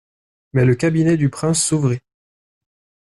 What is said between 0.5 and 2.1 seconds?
Mais le cabinet du prince s'ouvrit.